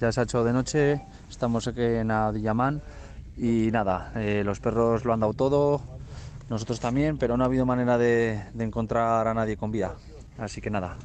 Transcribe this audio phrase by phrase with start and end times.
[0.00, 2.82] Ya se ha hecho de noche, estamos aquí en Adiyaman
[3.36, 5.80] y nada, eh, los perros lo han dado todo,
[6.50, 9.94] nosotros también, pero no ha habido manera de, de encontrar a nadie con vida.
[10.38, 10.96] Así que nada,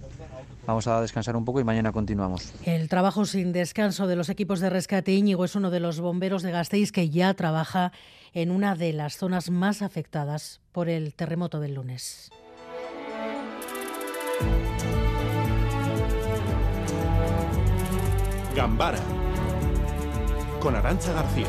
[0.66, 2.54] Vamos a descansar un poco y mañana continuamos.
[2.66, 6.44] El trabajo sin descanso de los equipos de rescate Íñigo es uno de los bomberos
[6.44, 7.92] de Gasteiz que ya trabaja
[8.34, 12.32] en una de las zonas más afectadas por el terremoto del lunes.
[18.62, 19.00] Gambara
[20.60, 21.48] con Arancha García.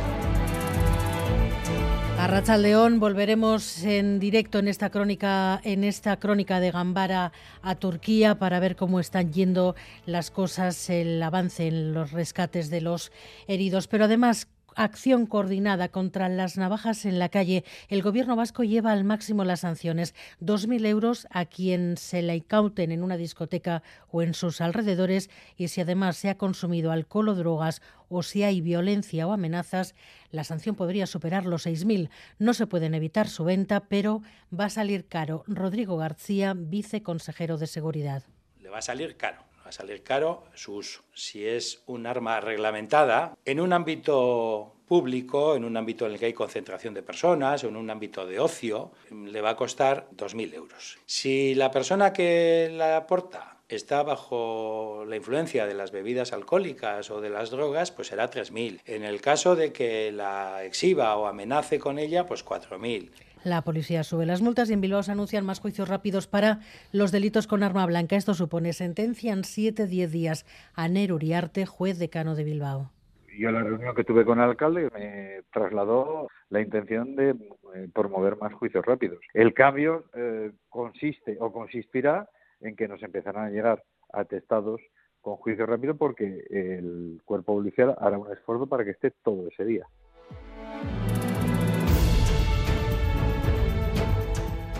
[2.19, 8.39] A Rachaldeón volveremos en directo en esta crónica en esta crónica de Gambara a Turquía
[8.39, 13.12] para ver cómo están yendo las cosas, el avance en los rescates de los
[13.47, 17.65] heridos, pero además acción coordinada contra las navajas en la calle.
[17.89, 20.15] El gobierno vasco lleva al máximo las sanciones.
[20.41, 25.69] 2.000 euros a quien se le incauten en una discoteca o en sus alrededores y
[25.69, 29.95] si además se ha consumido alcohol o drogas o si hay violencia o amenazas,
[30.31, 32.11] la sanción podría superar los 6.000.
[32.39, 34.23] No se pueden evitar su venta, pero
[34.59, 35.45] va a salir caro.
[35.47, 38.25] Rodrigo García, viceconsejero de Seguridad.
[38.61, 41.03] Le va a salir caro salir caro su uso.
[41.15, 46.27] Si es un arma reglamentada en un ámbito público, en un ámbito en el que
[46.27, 50.55] hay concentración de personas, o en un ámbito de ocio, le va a costar 2.000
[50.55, 50.98] euros.
[51.06, 57.20] Si la persona que la aporta está bajo la influencia de las bebidas alcohólicas o
[57.20, 58.81] de las drogas, pues será 3.000.
[58.87, 63.11] En el caso de que la exhiba o amenace con ella, pues 4.000.
[63.45, 66.61] La policía sube las multas y en Bilbao se anuncian más juicios rápidos para
[66.92, 68.14] los delitos con arma blanca.
[68.14, 72.92] Esto supone sentencia en 7-10 días a Nero Uriarte, juez decano de Bilbao.
[73.36, 78.36] Yo la reunión que tuve con el alcalde me trasladó la intención de eh, promover
[78.36, 79.19] más juicios rápidos.
[79.33, 82.29] El cambio eh, consiste o consistirá
[82.62, 83.82] en que nos empezarán a llegar
[84.12, 84.80] atestados
[85.20, 89.64] con juicio rápido porque el cuerpo policial hará un esfuerzo para que esté todo ese
[89.64, 89.86] día.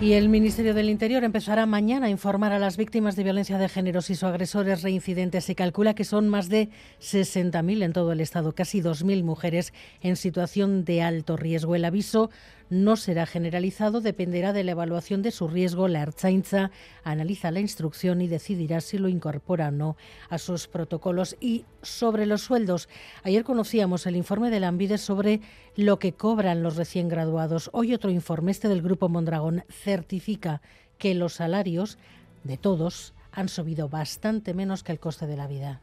[0.03, 3.69] Y el Ministerio del Interior empezará mañana a informar a las víctimas de violencia de
[3.69, 5.45] género si sus agresores reincidentes.
[5.45, 10.17] Se calcula que son más de 60.000 en todo el Estado, casi 2.000 mujeres en
[10.17, 11.77] situación de alto riesgo.
[11.77, 12.31] El aviso
[12.71, 15.89] no será generalizado, dependerá de la evaluación de su riesgo.
[15.89, 16.71] La Ertzaintza
[17.05, 19.97] analiza la instrucción y decidirá si lo incorpora o no
[20.29, 21.37] a sus protocolos.
[21.41, 22.89] Y sobre los sueldos,
[23.23, 25.41] ayer conocíamos el informe de la Ambide sobre
[25.77, 27.71] lo que cobran los recién graduados.
[27.73, 30.63] Hoy otro informe, este del Grupo Mondragón, certifica
[30.99, 31.99] que los salarios
[32.45, 35.81] de todos han subido bastante menos que el coste de la vida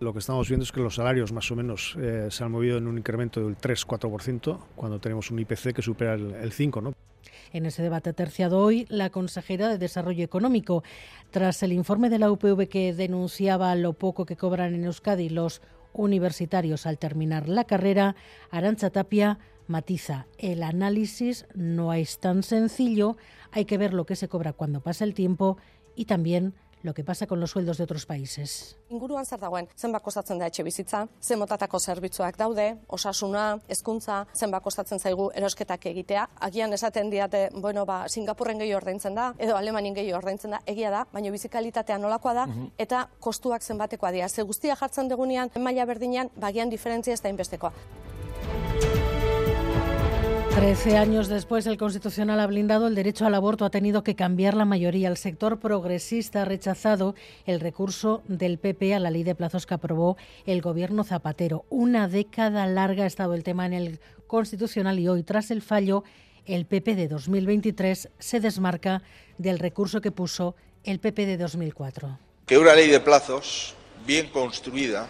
[0.00, 2.78] lo que estamos viendo es que los salarios más o menos eh, se han movido
[2.78, 6.82] en un incremento del 3-4% cuando tenemos un IPC que supera el, el 5%.
[6.82, 6.94] ¿no?
[7.52, 10.82] En ese debate terciado hoy, la consejera de Desarrollo Económico,
[11.30, 15.60] tras el informe de la UPV que denunciaba lo poco que cobran en Euskadi los
[15.92, 18.14] universitarios al terminar la carrera,
[18.50, 23.16] Arancha Tapia matiza, el análisis no es tan sencillo,
[23.52, 25.58] hay que ver lo que se cobra cuando pasa el tiempo
[25.94, 28.76] y también lo que pasa con los sueldos de otros países.
[28.88, 34.62] Inguruan zer dagoen, zenbat kostatzen da etxe bizitza, zen motatako zerbitzuak daude, osasuna, hezkuntza, zenbat
[34.62, 36.28] kostatzen zaigu erosketak egitea.
[36.40, 40.90] Agian esaten diate, bueno, ba, Singapurren gehi ordaintzen da, edo Alemanin gehi ordaintzen da, egia
[40.90, 42.46] da, baina bizikalitatea nolakoa da,
[42.78, 44.28] eta kostuak zenbatekoa dira.
[44.28, 47.72] Ze guztia jartzen degunean, maila berdinean, bagian diferentzia ez da inbestekoa.
[50.60, 53.64] Trece años después, el Constitucional ha blindado el derecho al aborto.
[53.64, 55.08] Ha tenido que cambiar la mayoría.
[55.08, 57.14] El sector progresista ha rechazado
[57.46, 61.64] el recurso del PP a la ley de plazos que aprobó el gobierno Zapatero.
[61.70, 66.04] Una década larga ha estado el tema en el Constitucional y hoy, tras el fallo,
[66.44, 69.02] el PP de 2023 se desmarca
[69.38, 72.18] del recurso que puso el PP de 2004.
[72.44, 73.74] Que una ley de plazos
[74.06, 75.06] bien construida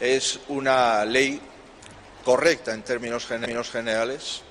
[0.00, 1.40] es una ley
[2.24, 3.24] correcta en términos
[3.70, 4.42] generales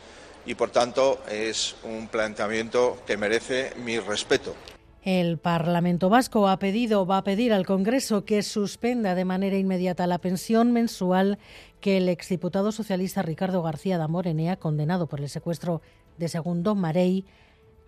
[0.45, 4.55] y, por tanto, es un planteamiento que merece mi respeto.
[5.03, 10.07] El Parlamento Vasco ha pedido, va a pedir al Congreso que suspenda de manera inmediata
[10.07, 11.39] la pensión mensual
[11.81, 15.81] que el exdiputado socialista Ricardo García Damorenea, condenado por el secuestro
[16.17, 17.25] de Segundo Marey,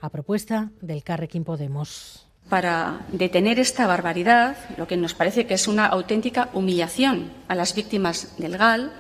[0.02, 2.28] a propuesta del Carrequín Podemos.
[2.50, 7.74] Para detener esta barbaridad, lo que nos parece que es una auténtica humillación a las
[7.74, 8.92] víctimas del GAL,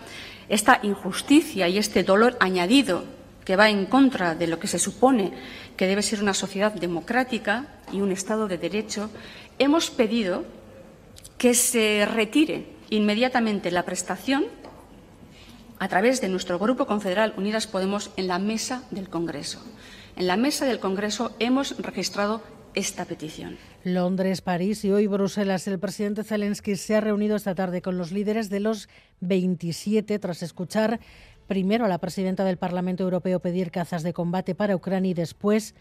[0.48, 3.04] esta injusticia y este dolor añadido
[3.46, 5.32] que va en contra de lo que se supone
[5.78, 9.10] que debe ser una sociedad democrática y un Estado de Derecho,
[9.60, 10.44] hemos pedido
[11.38, 14.46] que se retire inmediatamente la prestación
[15.78, 19.62] a través de nuestro Grupo Confederal Unidas Podemos en la mesa del Congreso.
[20.16, 22.42] En la mesa del Congreso hemos registrado
[22.75, 23.57] esta petición.
[23.85, 25.67] Londres, París y hoy Bruselas.
[25.67, 28.89] El presidente Zelensky se ha reunido esta tarde con los líderes de los
[29.21, 31.01] 27 tras escuchar
[31.47, 35.75] primero a la presidenta del Parlamento Europeo pedir cazas de combate para Ucrania y después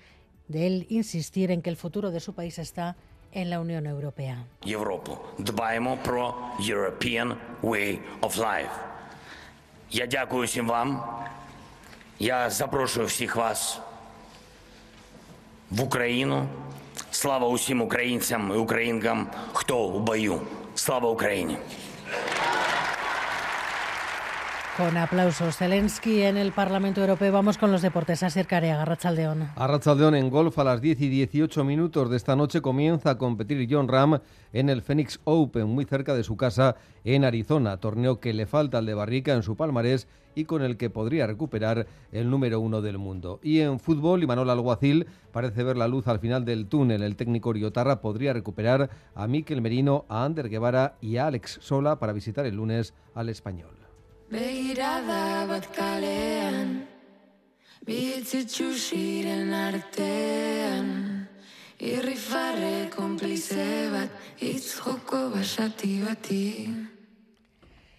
[0.47, 2.95] de él insistir en que el futuro de su país está
[3.31, 4.45] en la Unión Europea.
[4.65, 8.75] Європу дбаємо про European way of life.
[9.91, 11.03] Я дякую всім вам.
[12.19, 13.79] Я запрошую всіх вас
[15.71, 16.47] в Україну.
[17.14, 20.40] Слава усім українцям і українкам, хто у бою.
[20.74, 21.56] Слава Україні!
[24.76, 27.32] Con aplausos, Zelensky en el Parlamento Europeo.
[27.32, 28.24] Vamos con los deportes.
[28.24, 29.50] Asir Carea, Arrachaldeón.
[29.54, 33.68] Arrachaldeón en golf a las 10 y 18 minutos de esta noche comienza a competir
[33.70, 34.18] John Ram
[34.52, 36.74] en el Phoenix Open, muy cerca de su casa
[37.04, 37.76] en Arizona.
[37.76, 41.28] Torneo que le falta al de Barrica en su palmarés y con el que podría
[41.28, 43.38] recuperar el número uno del mundo.
[43.44, 47.04] Y en fútbol, Imanol Alguacil parece ver la luz al final del túnel.
[47.04, 52.00] El técnico Riotarra podría recuperar a Miquel Merino, a Ander Guevara y a Alex Sola
[52.00, 53.84] para visitar el lunes al español.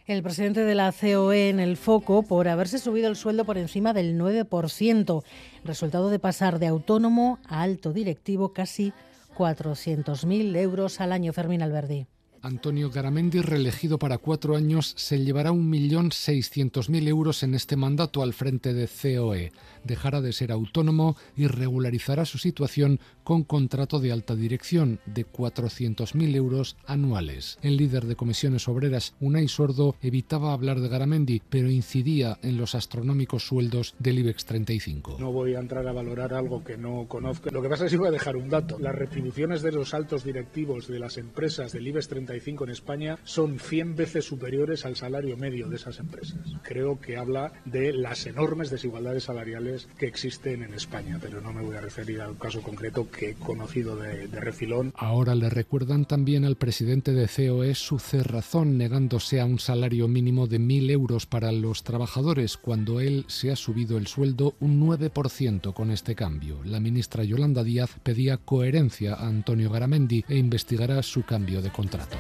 [0.08, 3.94] El presidente de la COE en el foco por haberse subido el sueldo por encima
[3.94, 5.24] del 9%,
[5.64, 8.94] resultado de pasar de autónomo a alto directivo casi
[9.36, 11.34] 400.000 euros al año.
[11.34, 12.08] Fermín Alberdi.
[12.46, 18.72] Antonio Garamendi, reelegido para cuatro años, se llevará 1.600.000 euros en este mandato al frente
[18.76, 19.52] de COE.
[19.84, 26.36] Dejará de ser autónomo y regularizará su situación con contrato de alta dirección de 400.000
[26.36, 27.58] euros anuales.
[27.64, 32.76] El líder de comisiones obreras, Unai Sordo, evitaba hablar de Garamendi, pero incidía en los
[32.76, 35.18] astronómicos sueldos del IBEX 35.
[35.20, 37.50] No voy a entrar a valorar algo que no conozco.
[37.50, 38.78] Lo que pasa es que voy a dejar un dato.
[38.78, 43.60] Las retribuciones de los altos directivos de las empresas del IBEX 35 en España son
[43.60, 46.40] 100 veces superiores al salario medio de esas empresas.
[46.64, 51.62] Creo que habla de las enormes desigualdades salariales que existen en España, pero no me
[51.62, 54.94] voy a referir al caso concreto que he conocido de, de refilón.
[54.96, 60.48] Ahora le recuerdan también al presidente de COE su cerrazón negándose a un salario mínimo
[60.48, 65.74] de 1.000 euros para los trabajadores cuando él se ha subido el sueldo un 9%
[65.74, 66.60] con este cambio.
[66.64, 72.18] La ministra Yolanda Díaz pedía coherencia a Antonio Garamendi e investigará su cambio de contrato.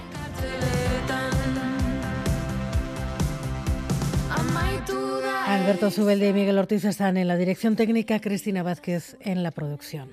[5.65, 10.11] Alberto Zubelde y Miguel Ortiz están en la dirección técnica, Cristina Vázquez en la producción.